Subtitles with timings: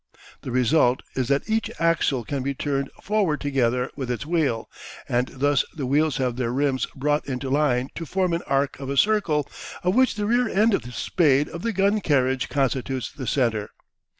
[0.41, 4.67] The result is that each axle can be turned forward together with its wheel,
[5.07, 8.89] and thus the wheels have their rims brought into line to form an arc of
[8.89, 9.47] a circle,
[9.83, 13.69] of which the rear end of the spade of the gun carriage constitutes the centre.